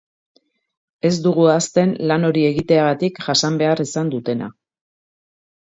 [1.09, 4.53] Ez dugu ahazten lan hori egiteagatik jasan behar izan dutena.